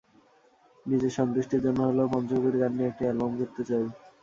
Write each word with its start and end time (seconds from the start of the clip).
নিজের 0.85 1.11
সন্তুষ্টির 1.17 1.63
জন্য 1.65 1.79
হলেও 1.87 2.11
পঞ্চকবির 2.13 2.55
গান 2.61 2.71
নিয়ে 2.75 2.89
একটা 2.91 3.03
অ্যালবাম 3.05 3.31
করতে 3.39 3.61
চাই। 3.69 3.85